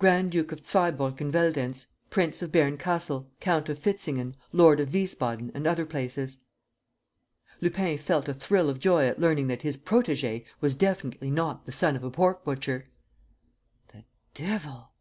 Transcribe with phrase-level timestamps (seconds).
[0.00, 5.64] Grand Duke of Zweibrucken Veldenz, Prince of Berncastel, Count of Fistingen, Lord of Wiesbaden and
[5.64, 6.38] other places."
[7.60, 11.70] Lupin felt a thrill of joy at learning that his protégé was definitely not the
[11.72, 12.88] son of a pork butcher!
[13.92, 14.02] "The
[14.34, 14.90] devil!"